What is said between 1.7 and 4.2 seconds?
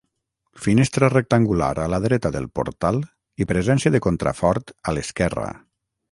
a la dreta del portal i presència de